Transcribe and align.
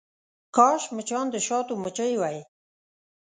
کاش 0.55 0.83
مچان 0.95 1.25
د 1.33 1.35
شاتو 1.47 1.73
مچۍ 1.83 2.13
وی. 2.21 2.37